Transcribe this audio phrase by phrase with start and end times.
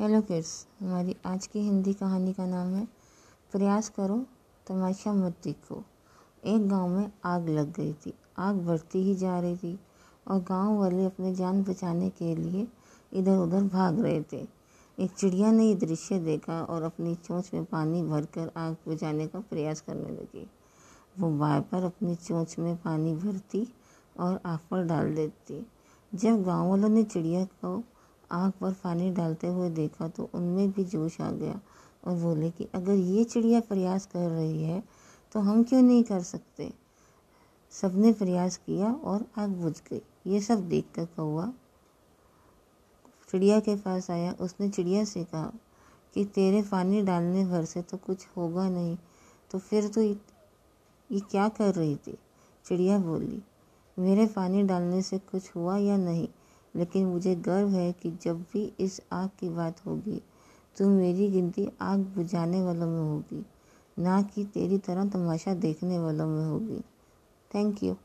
[0.00, 0.50] Hello kids
[0.80, 2.84] हमारी आज की हिंदी कहानी का नाम है,
[3.52, 4.18] प्रयास करो
[4.66, 5.82] तमाशा मत देखो।
[6.46, 9.78] एक गाँव में आग लग गई थी, आग बढ़ती ही जा रही थी
[10.26, 12.66] और गाँव वाले अपने जान बचाने के लिए
[13.12, 14.46] इधर उधर भाग रहे थे।
[14.98, 19.40] एक चिड़िया ने ये दृश्य देखा और अपनी चोंच में पानी भरकर आग बुझाने का
[19.40, 20.46] प्रयास करने लगी।
[21.18, 23.66] वो बार बार अपनी चोंच में पानी भरती
[24.20, 25.64] और आग पर डाल देती।
[26.12, 27.82] जब गाँव वालों ने चिड़िया को
[28.30, 31.60] आग पर पानी डालते हुए देखा तो उनमें भी जोश आ गया
[32.04, 34.82] और बोले कि, अगर ये चिड़िया प्रयास कर रही है
[35.34, 36.72] तो हम क्यों नहीं कर सकते?
[37.72, 41.52] सबने प्रयास किया और आग बुझ गई। ये सब देख कर कौआ
[43.30, 45.52] चिड़िया के पास आया। उसने चिड़िया से कहा
[46.14, 48.96] कि, तेरे पानी डालने भर से तो कुछ होगा नहीं
[49.50, 52.18] तो फिर तो ये क्या कर रही थी?
[52.64, 53.42] चिड़िया बोली,
[53.96, 56.28] मेरे पानी डालने से कुछ हुआ या नहीं?
[56.78, 60.20] लेकिन मुझे गर्व है कि जब भी इस आग की बात होगी
[60.76, 63.44] तो मेरी गिनती आग बुझाने वालों में होगी,
[63.96, 66.80] ना कि तेरी तरह तमाशा देखने वालों में होगी।
[67.50, 67.96] Thank you